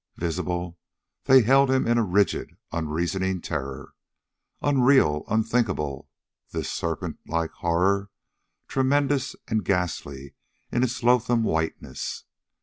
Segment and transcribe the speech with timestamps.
[0.17, 0.79] Visible,
[1.25, 3.93] they held him in a rigid, unreasoning terror.
[4.63, 6.09] Unreal, unthinkable,
[6.49, 8.09] this serpentlike horror,
[8.67, 10.33] tremendous and ghastly
[10.71, 12.23] in its loathsome whiteness.